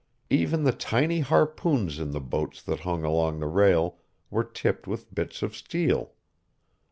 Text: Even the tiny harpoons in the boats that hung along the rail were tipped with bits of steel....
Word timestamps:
Even 0.31 0.63
the 0.63 0.71
tiny 0.71 1.19
harpoons 1.19 1.99
in 1.99 2.09
the 2.09 2.19
boats 2.19 2.63
that 2.63 2.79
hung 2.79 3.03
along 3.03 3.39
the 3.39 3.45
rail 3.45 3.99
were 4.31 4.43
tipped 4.43 4.87
with 4.87 5.13
bits 5.13 5.43
of 5.43 5.55
steel.... 5.55 6.13